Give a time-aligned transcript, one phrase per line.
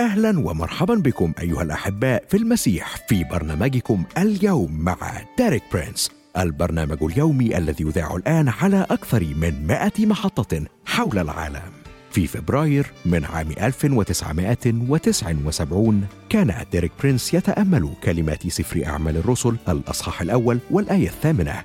[0.00, 4.96] أهلا ومرحبا بكم أيها الأحباء في المسيح في برنامجكم اليوم مع
[5.38, 11.62] ديريك برينس البرنامج اليومي الذي يذاع الآن على أكثر من 100 محطة حول العالم.
[12.10, 20.58] في فبراير من عام 1979 كان ديريك برينس يتأمل كلمات سفر أعمال الرسل الأصحاح الأول
[20.70, 21.64] والآية الثامنة.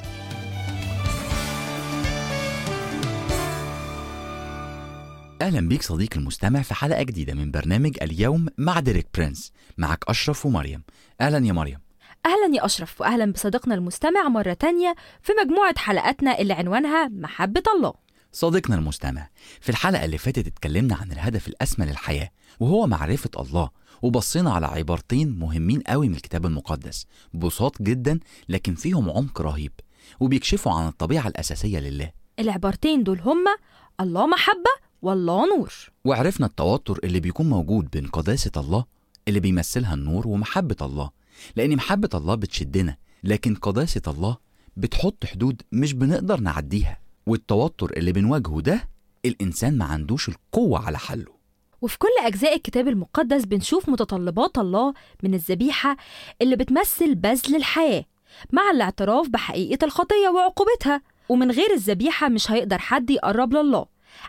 [5.51, 9.51] أهلا بيك صديقي المستمع في حلقة جديدة من برنامج اليوم مع ديريك برينس.
[9.77, 10.83] معك أشرف ومريم.
[11.21, 11.79] أهلا يا مريم.
[12.25, 17.93] أهلا يا أشرف وأهلا بصديقنا المستمع مرة تانية في مجموعة حلقاتنا اللي عنوانها محبة الله.
[18.31, 19.29] صديقنا المستمع
[19.61, 23.69] في الحلقة اللي فاتت اتكلمنا عن الهدف الأسمى للحياة وهو معرفة الله
[24.01, 29.71] وبصينا على عبارتين مهمين قوي من الكتاب المقدس بساط جدا لكن فيهم عمق رهيب
[30.19, 32.11] وبيكشفوا عن الطبيعة الأساسية لله.
[32.39, 33.55] العبارتين دول هما
[34.01, 35.73] الله محبة والله نور.
[36.05, 38.85] وعرفنا التوتر اللي بيكون موجود بين قداسة الله
[39.27, 41.09] اللي بيمثلها النور ومحبة الله
[41.55, 44.37] لأن محبة الله بتشدنا لكن قداسة الله
[44.77, 46.99] بتحط حدود مش بنقدر نعديها.
[47.27, 48.89] والتوتر اللي بنواجهه ده
[49.25, 51.41] الإنسان ما عندوش القوة على حله.
[51.81, 54.93] وفي كل أجزاء الكتاب المقدس بنشوف متطلبات الله
[55.23, 55.97] من الذبيحة
[56.41, 58.05] اللي بتمثل بذل الحياة
[58.51, 63.85] مع الاعتراف بحقيقة الخطية وعقوبتها ومن غير الذبيحة مش هيقدر حد يقرب لله.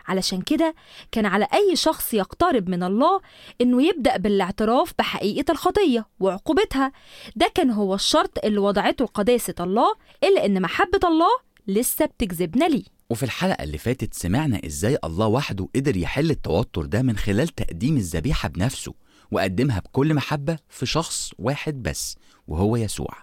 [0.07, 0.75] علشان كده
[1.11, 3.21] كان على أي شخص يقترب من الله
[3.61, 6.91] إنه يبدأ بالاعتراف بحقيقة الخطية وعقوبتها.
[7.35, 9.93] ده كان هو الشرط اللي وضعته قداسة الله
[10.23, 11.29] إلا إن محبة الله
[11.67, 12.83] لسه بتجذبنا ليه.
[13.09, 17.97] وفي الحلقة اللي فاتت سمعنا إزاي الله وحده قدر يحل التوتر ده من خلال تقديم
[17.97, 18.93] الذبيحة بنفسه
[19.31, 22.15] وقدمها بكل محبة في شخص واحد بس
[22.47, 23.13] وهو يسوع.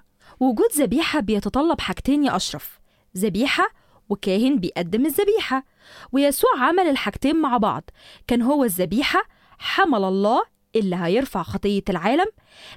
[0.40, 2.80] وجود ذبيحة بيتطلب حاجتين يا أشرف.
[3.16, 3.64] ذبيحة
[4.10, 5.64] وكاهن بيقدم الذبيحة.
[6.12, 7.90] ويسوع عمل الحاجتين مع بعض.
[8.26, 9.22] كان هو الذبيحة
[9.58, 10.42] حمل الله
[10.76, 12.26] اللي هيرفع خطية العالم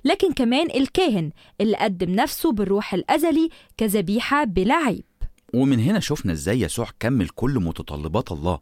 [0.06, 5.04] لكن كمان الكاهن اللي قدم نفسه بالروح الأزلي كذبيحة بلا عيب.
[5.54, 8.60] ومن هنا شفنا إزاي يسوع كمل كل متطلبات الله.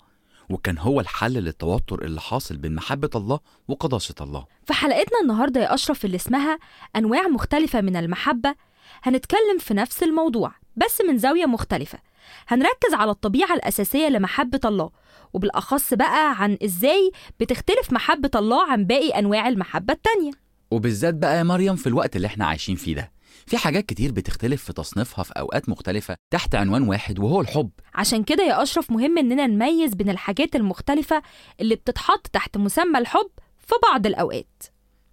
[0.50, 4.46] وكان هو الحل للتوتر اللي حاصل بين محبة الله وقداسة الله.
[4.66, 6.60] في حلقتنا النهاردة يا أشرف اللي اسمها
[6.96, 8.56] أنواع مختلفة من المحبة
[9.04, 12.00] هنتكلم في نفس الموضوع بس من زاوية مختلفة.
[12.48, 14.90] هنركز على الطبيعة الأساسية لمحبة الله
[15.34, 20.32] وبالأخص بقى عن إزاي بتختلف محبة الله عن باقي أنواع المحبة التانية.
[20.72, 23.12] وبالذات بقى يا مريم في الوقت اللي إحنا عايشين فيه ده
[23.48, 27.70] في حاجات كتير بتختلف في تصنيفها في أوقات مختلفة تحت عنوان واحد وهو الحب.
[27.96, 31.22] عشان كده يا أشرف مهم إننا نميز بين الحاجات المختلفة
[31.62, 34.64] اللي بتتحط تحت مسمى الحب في بعض الأوقات.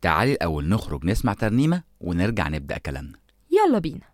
[0.00, 3.18] تعالي الأول نخرج نسمع ترنيمة ونرجع نبدأ كلامنا.
[3.50, 4.08] يلا بينا.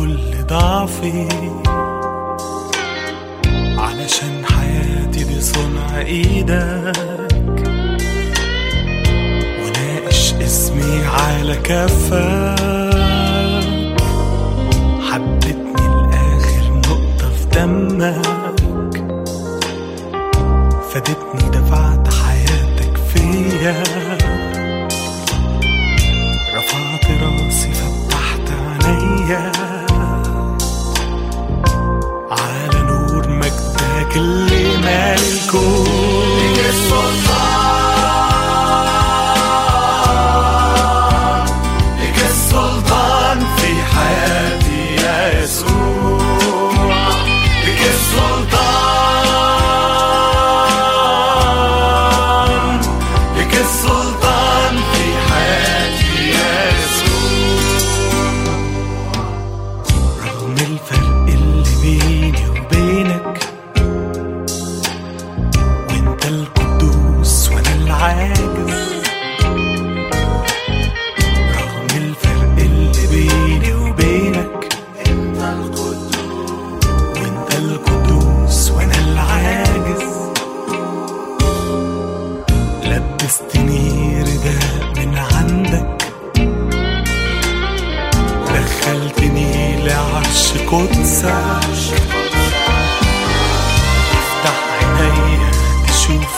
[0.00, 1.28] كل ضعفي.
[3.78, 6.96] علشان حياتي دي صنع إيدك.
[9.62, 13.00] وناقش اسمي على كفك.
[15.10, 18.96] حبتني لآخر نقطة في دمك.
[20.90, 23.99] فادتني دفعت حياتك فيا.
[34.10, 35.99] مجدك اللي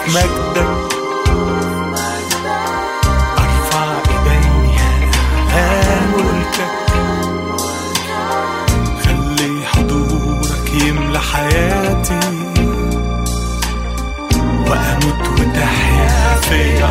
[0.06, 0.66] تشوف مجدك
[3.38, 5.10] أرفع ايديا
[5.50, 6.72] اعلان ملكك.
[9.04, 12.20] خلي حضورك يملى حياتي.
[14.68, 16.84] واموت وتحيا في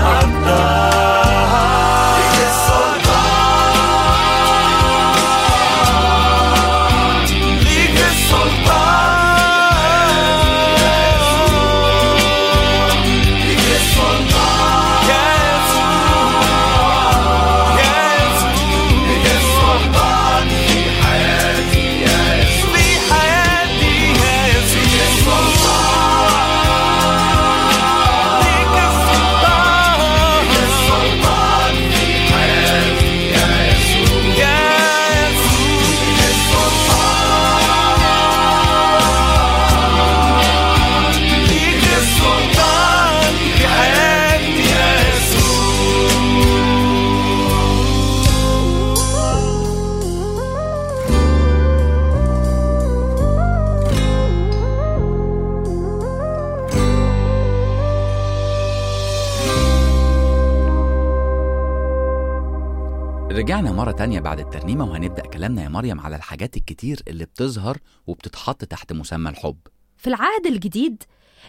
[63.91, 67.77] مرة تانية بعد الترنيمة وهنبدأ كلامنا يا مريم على الحاجات الكتير اللي بتظهر
[68.07, 69.57] وبتتحط تحت مسمى الحب.
[69.97, 71.03] في العهد الجديد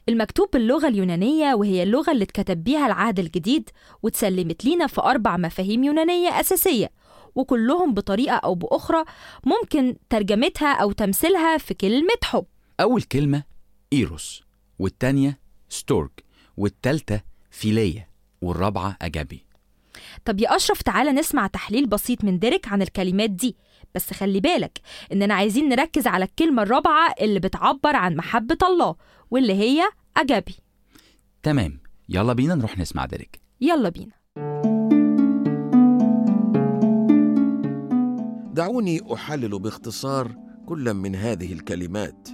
[0.08, 3.70] المكتوب باللغة اليونانية وهي اللغة اللي اتكتب بيها العهد الجديد
[4.02, 6.90] واتسلمت لينا في أربع مفاهيم يونانية أساسية
[7.34, 9.04] وكلهم بطريقة أو بأخرى
[9.44, 12.46] ممكن ترجمتها أو تمثيلها في كلمة حب.
[12.80, 13.42] أول كلمة
[13.92, 14.42] إيروس
[14.78, 16.24] والتانية ستورك
[16.56, 18.08] والتالتة فيلية
[18.42, 19.51] والرابعة أجابي.
[20.24, 23.56] طب يا أشرف تعالى نسمع تحليل بسيط من ديريك عن الكلمات دي.
[23.94, 24.78] بس خلي بالك
[25.12, 28.96] إننا عايزين نركز على الكلمة الرابعة اللي بتعبر عن محبة الله
[29.30, 29.82] واللي هي
[30.16, 30.54] أجابي.
[31.42, 31.80] تمام.
[32.08, 33.40] يلا بينا نروح نسمع ديريك.
[33.60, 34.12] يلا بينا.
[38.54, 40.36] دعوني أحلل باختصار
[40.66, 42.28] كل من هذه الكلمات.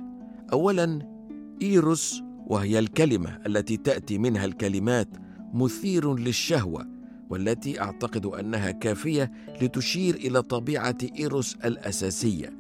[0.53, 1.19] اولا
[1.63, 5.09] إيروس وهي الكلمة التي تأتي منها الكلمات
[5.55, 6.98] مثير للشهوة.
[7.31, 9.33] والتي أعتقد أنها كافية
[9.63, 12.53] لتشير إلى طبيعة إيروس الأساسية.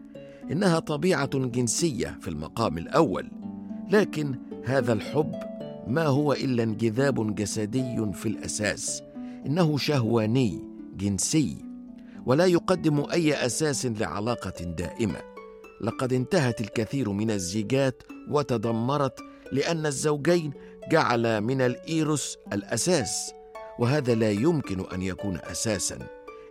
[0.51, 3.31] إنها طبيعة جنسية في المقام الأول.
[3.91, 4.35] لكن
[4.65, 5.35] هذا الحب
[5.87, 9.03] ما هو إلا انجذاب جسدي في الأساس.
[9.47, 10.63] إنه شهواني
[10.97, 11.57] جنسي
[12.27, 15.21] ولا يقدم أي أساس لعلاقة دائمة.
[15.81, 19.21] لقد انتهت الكثير من الزيجات وتدمرت
[19.53, 20.53] لأن الزوجين
[20.91, 23.38] جعل من الإيروس الأساس.
[23.79, 25.99] وهذا لا يمكن أن يكون أساسا.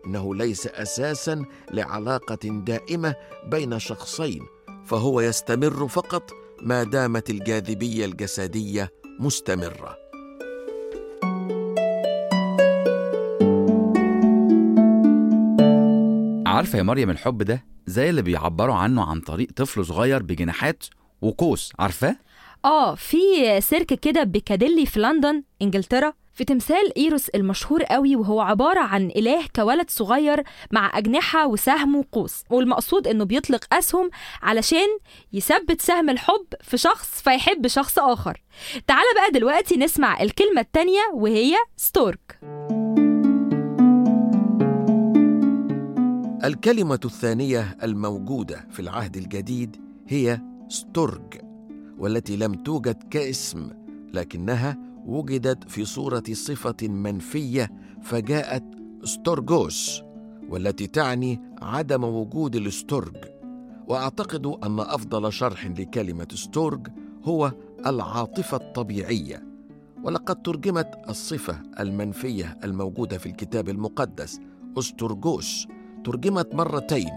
[0.05, 3.15] إنه ليس أساسا لعلاقة دائمة
[3.51, 4.41] بين شخصين
[4.85, 6.31] فهو يستمر فقط
[6.61, 9.97] ما دامت الجاذبية الجسدية مستمرة.
[16.47, 20.83] عارفة يا مريم الحب ده؟ زي اللي بيعبروا عنه عن طريق طفل صغير بجناحات
[21.21, 22.15] وقوس عارفاه؟
[22.65, 23.17] آه في
[23.61, 29.45] سيرك كده بيكاديلي في لندن إنجلترا في تمثال إيروس المشهور قوي وهو عبارة عن إله
[29.55, 32.43] كولد صغير مع أجنحة وسهم وقوس.
[32.49, 34.09] والمقصود إنه بيطلق أسهم
[34.41, 34.87] علشان
[35.33, 38.43] يثبت سهم الحب في شخص فيحب شخص آخر.
[38.87, 42.39] تعال بقى دلوقتي نسمع الكلمة التانية وهي ستورج.
[46.43, 51.46] الكلمة الثانية الموجودة في العهد الجديد هي ستورج
[51.97, 53.69] والتي لم توجد كاسم
[54.13, 58.63] لكنها وجدت في صورة صفة منفية فجاءت
[59.03, 60.01] ستورغوس
[60.49, 63.15] والتي تعني عدم وجود الستورج
[63.87, 66.87] وأعتقد أن أفضل شرح لكلمة ستورج
[67.23, 67.51] هو
[67.85, 69.43] العاطفة الطبيعية.
[70.03, 74.39] ولقد ترجمت الصفة المنفية الموجودة في الكتاب المقدس
[74.77, 75.67] استرجوس
[76.05, 77.11] ترجمت مرتين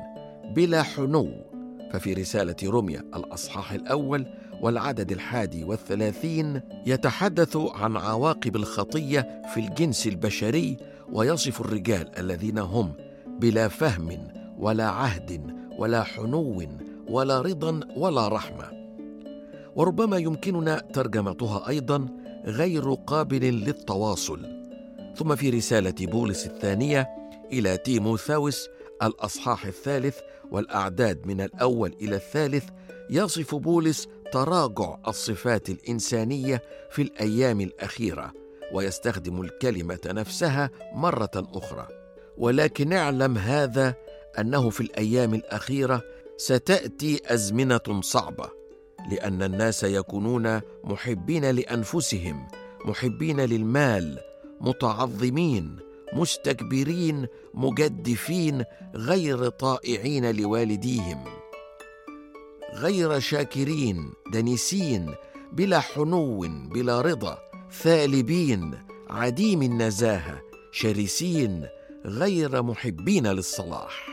[0.54, 1.49] بلا حنو.
[1.92, 4.26] ففي رسالة روميا الأصحاح الأول
[4.60, 10.76] والعدد الحادي والثلاثين يتحدث عن عواقب الخطية في الجنس البشري
[11.12, 12.92] ويصف الرجال الذين هم
[13.26, 14.28] بلا فهم
[14.58, 16.62] ولا عهد ولا حنو
[17.08, 18.80] ولا رضا ولا رحمة.
[19.76, 22.08] وربما يمكننا ترجمتها أيضا
[22.44, 24.46] غير قابل للتواصل.
[25.16, 27.08] ثم في رسالة بولس الثانية
[27.52, 28.68] إلى تيموثاوس
[29.02, 30.18] الأصحاح الثالث
[30.50, 32.64] والأعداد من الأول إلى الثالث
[33.10, 38.32] يصف بولس تراجع الصفات الإنسانية في الأيام الأخيرة
[38.72, 41.88] ويستخدم الكلمة نفسها مرة أخرى.
[42.38, 43.94] ولكن اعلم هذا
[44.38, 46.02] أنه في الأيام الأخيرة
[46.36, 48.50] ستأتي أزمنة صعبة
[49.10, 52.48] لأن الناس يكونون محبين لأنفسهم
[52.84, 54.18] محبين للمال
[54.60, 55.76] متعظمين
[56.12, 58.64] مستكبرين مجدفين
[58.94, 61.24] غير طائعين لوالديهم.
[62.74, 65.14] غير شاكرين دنسين
[65.52, 67.38] بلا حنو بلا رضا.
[67.72, 68.78] ثالبين
[69.10, 70.40] عديم النزاهة.
[70.72, 71.66] شرسين
[72.04, 74.06] غير محبين للصلاح.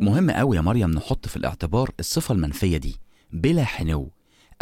[0.00, 2.96] مهم قوي يا مريم نحط في الاعتبار الصفة المنفية دي
[3.32, 4.10] بلا حنو.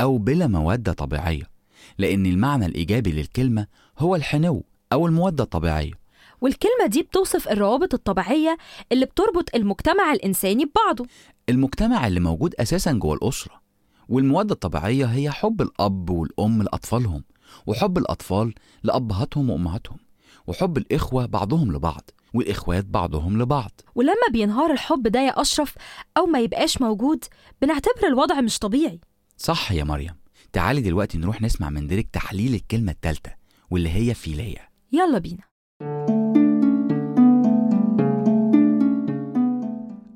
[0.00, 1.50] أو بلا مودة طبيعية
[1.99, 3.66] لأن المعنى الإيجابي للكلمة
[3.99, 5.92] هو الحنو أو المودة الطبيعية.
[6.40, 8.59] والكلمة دي بتوصف الروابط الطبيعية
[8.92, 11.07] اللي بتربط المجتمع الإنساني ببعضه.
[11.49, 13.61] المجتمع اللي موجود أساسا جوه الأسرة
[14.09, 17.25] والمودة الطبيعية هي حب الأب والأم لأطفالهم
[17.66, 19.99] وحب الأطفال لأبهاتهم وأمهاتهم
[20.47, 23.71] وحب الإخوة بعضهم لبعض والإخوات بعضهم لبعض.
[23.95, 25.75] ولما بينهار الحب ده يا أشرف
[26.16, 27.25] أو ما يبقاش موجود
[27.62, 29.00] بنعتبر الوضع مش طبيعي.
[29.42, 30.14] صح يا مريم.
[30.52, 33.30] تعالي دلوقتي نروح نسمع من ديريك تحليل الكلمة التالتة
[33.70, 35.42] واللي هي فيلية يلا بينا.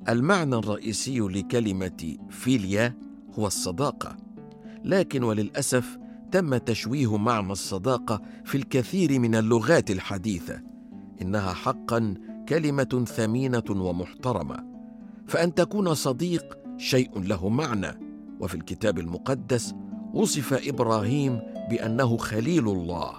[0.08, 2.96] المعنى الرئيسي لكلمة فيليا
[3.38, 4.16] هو الصداقة،
[4.84, 5.98] لكن وللأسف
[6.32, 10.62] تم تشويه معنى الصداقة في الكثير من اللغات الحديثة،
[11.22, 12.14] إنها حقا
[12.48, 14.64] كلمة ثمينة ومحترمة،
[15.26, 18.03] فأن تكون صديق شيء له معنى،
[18.44, 19.74] وفي الكتاب المقدس
[20.14, 23.12] وصف إبراهيم بأنه خليل الله،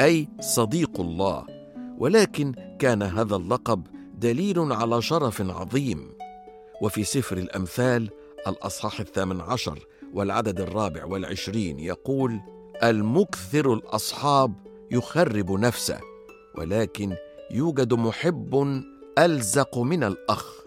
[0.00, 1.46] أي صديق الله،
[1.98, 3.86] ولكن كان هذا اللقب
[4.18, 6.08] دليل على شرف عظيم.
[6.82, 8.10] وفي سفر الأمثال
[8.46, 9.78] الأصحاح الثامن عشر
[10.14, 12.40] والعدد الرابع والعشرين يقول
[12.82, 14.54] المكثر الأصحاب
[14.90, 16.00] يخرب نفسه
[16.58, 17.14] ولكن
[17.50, 18.82] يوجد محب
[19.18, 20.62] ألزق من الأخ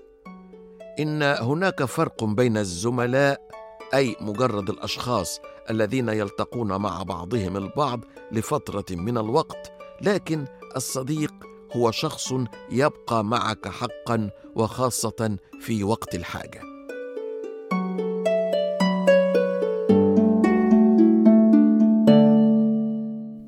[0.99, 3.44] إن هناك فرق بين الزملاء
[3.93, 5.39] أي مجرد الأشخاص
[5.69, 7.99] الذين يلتقون مع بعضهم البعض
[8.31, 11.33] لفترة من الوقت لكن الصديق
[11.75, 12.33] هو شخص
[12.71, 16.61] يبقى معك حقا وخاصة في وقت الحاجة.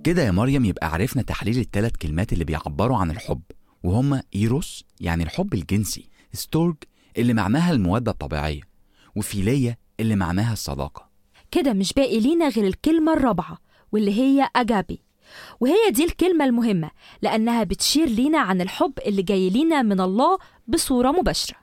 [0.04, 3.42] كده يا مريم يبقى عرفنا تحليل الثلاث كلمات اللي بيعبروا عن الحب
[3.84, 6.76] وهما إيروس يعني الحب الجنسي ستورج
[7.18, 8.62] اللي معناها المودة الطبيعية
[9.16, 11.08] وفيلية اللي معناها الصداقة.
[11.52, 13.58] كده مش باقي لينا غير الكلمة الرابعة
[13.92, 15.02] واللي هي أجابي.
[15.60, 20.38] وهي دي الكلمة المهمة لأنها بتشير لينا عن الحب اللي جاي لينا من الله
[20.68, 21.58] بصورة مباشرة.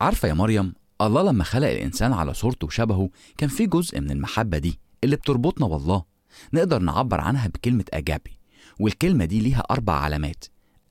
[0.00, 4.58] عارفة يا مريم الله لما خلق الإنسان على صورته وشبهه كان في جزء من المحبة
[4.58, 6.04] دي اللي بتربطنا بالله
[6.52, 8.38] نقدر نعبر عنها بكلمة أجابي
[8.80, 10.44] والكلمة دي ليها أربع علامات.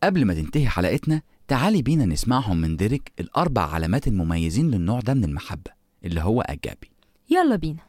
[0.03, 5.23] قبل ما تنتهي حلقتنا تعالي بينا نسمعهم من ديريك الأربع علامات المميزين للنوع ده من
[5.23, 5.76] المحبة.
[6.05, 6.91] اللي هو أجابي.
[7.29, 7.81] يلا بينا.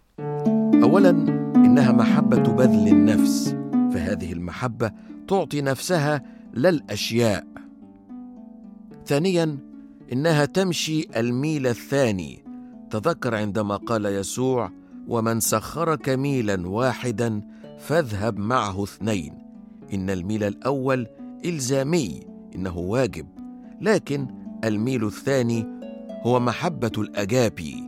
[0.82, 1.10] اولا
[1.56, 3.56] إنها محبة بذل النفس.
[3.92, 4.92] فهذه المحبة
[5.28, 6.22] تعطي نفسها
[6.54, 7.46] لا الاشياء
[9.06, 9.58] ثانيا
[10.12, 12.44] إنها تمشي الميل الثاني.
[12.90, 14.70] تذكر عندما قال يسوع
[15.08, 17.42] ومن سخرك ميلا واحدا
[17.78, 19.38] فاذهب معه اثنين
[19.94, 21.06] إن الميل الأول
[21.44, 22.20] إلزامي
[22.54, 23.26] إنه واجب.
[23.80, 24.26] لكن
[24.64, 25.66] الميل الثاني
[26.22, 27.87] هو محبة الأجابي.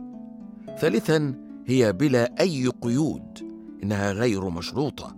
[0.79, 1.33] ثالثا
[1.67, 3.39] هي بلا أي قيود
[3.83, 5.15] إنها غير مشروطة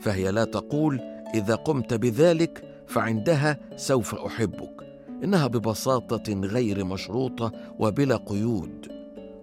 [0.00, 1.00] فهي لا تقول
[1.34, 4.82] إذا قمت بذلك فعندها سوف أحبك
[5.24, 8.92] إنها ببساطة غير مشروطة وبلا قيود.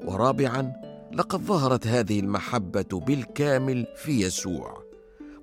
[0.06, 0.74] ورابعا
[1.14, 4.84] لقد ظهرت هذه المحبة بالكامل في يسوع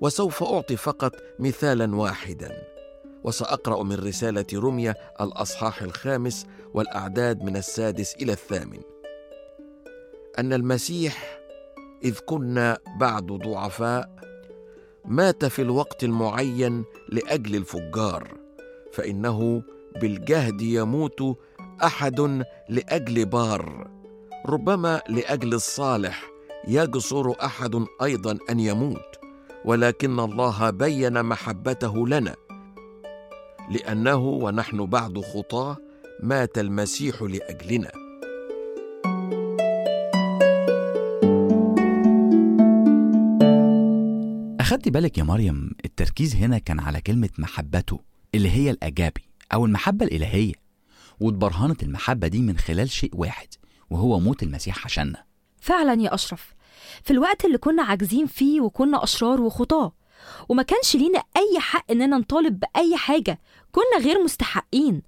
[0.00, 2.62] وسوف أعطي فقط مثالا واحدا
[3.24, 8.80] وسأقرأ من رسالة رمية الأصحاح الخامس والأعداد من السادس إلى الثامن.
[10.38, 11.38] أن المسيح
[12.04, 14.16] إذ كنا بعد ضعفاء
[15.04, 18.34] مات في الوقت المعين لأجل الفجار
[18.92, 19.62] فإنه
[20.00, 21.38] بالجهد يموت
[21.84, 23.90] أحد لأجل بار
[24.46, 26.22] ربما لأجل الصالح
[26.68, 29.18] يجسر أحد أيضا أن يموت
[29.64, 32.34] ولكن الله بين محبته لنا
[33.70, 35.76] لأنه ونحن بعد خطاه
[36.22, 38.05] مات المسيح لأجلنا.
[44.66, 48.00] أخدتي بالك يا مريم التركيز هنا كان على كلمة محبته
[48.34, 50.52] اللي هي الأجابي أو المحبة الإلهية.
[51.20, 53.48] واتبرهنت المحبة دي من خلال شيء واحد
[53.90, 55.24] وهو موت المسيح عشاننا.
[55.60, 56.54] فعلا يا أشرف
[57.02, 59.92] في الوقت اللي كنا عاجزين فيه وكنا أشرار وخطاة
[60.48, 63.40] وما كانش لينا أي حق إننا نطالب بأي حاجة
[63.72, 65.02] كنا غير مستحقين.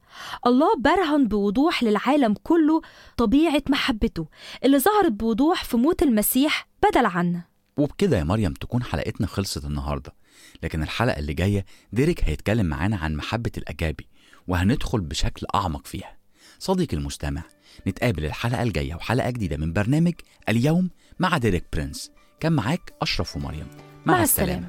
[0.46, 2.82] الله برهن بوضوح للعالم كله
[3.16, 4.26] طبيعة محبته
[4.64, 7.47] اللي ظهرت بوضوح في موت المسيح بدل عنا.
[7.78, 10.14] وبكده يا مريم تكون حلقتنا خلصت النهاردة.
[10.62, 14.06] لكن الحلقة اللي جاية ديريك هيتكلم معانا عن محبة الأجابي
[14.48, 16.16] وهندخل بشكل أعمق فيها.
[16.58, 17.42] صديقي المستمع
[17.86, 20.14] نتقابل الحلقة الجاية وحلقة جديدة من برنامج
[20.48, 22.10] اليوم مع ديريك برنس.
[22.40, 23.66] كان معاك أشرف ومريم.
[24.06, 24.68] مع, مع السلامة.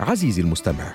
[0.00, 0.94] عزيزي المستمع